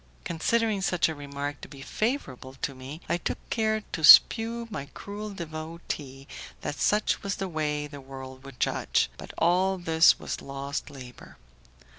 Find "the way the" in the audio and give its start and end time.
7.35-8.01